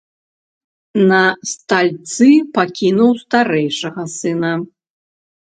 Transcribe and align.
На 1.11 1.19
стальцы 1.51 2.29
пакінуў 2.57 3.11
старэйшага 3.23 4.09
сына. 4.17 4.53